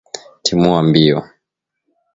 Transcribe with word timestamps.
Timua 0.43 0.83
mbio. 0.83 1.23